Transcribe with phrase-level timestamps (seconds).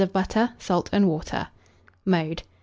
[0.01, 1.47] of butter; salt and water.
[2.05, 2.41] Mode.